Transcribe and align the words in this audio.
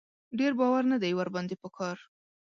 ډېر 0.39 0.51
باور 0.59 0.83
نه 0.91 0.97
دی 1.03 1.11
ور 1.15 1.29
باندې 1.35 1.55
په 1.61 1.69
کار. 1.77 1.97